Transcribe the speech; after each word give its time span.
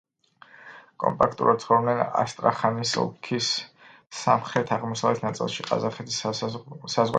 კომპაქტურად 1.03 1.59
ცხოვრობენ 1.63 2.01
ასტრახანის 2.21 2.95
ოლქის 3.03 3.51
სამხრეთ-აღმოსავლეთ 4.23 5.23
ნაწილში, 5.29 5.71
ყაზახეთის 5.71 6.21
საზღვართან 6.27 6.63
ახლოს. 6.65 7.09